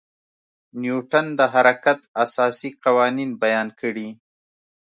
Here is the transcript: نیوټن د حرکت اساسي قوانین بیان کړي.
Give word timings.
نیوټن 0.81 1.25
د 1.39 1.41
حرکت 1.53 1.99
اساسي 2.23 2.69
قوانین 2.83 3.29
بیان 3.43 3.67
کړي. 3.79 4.09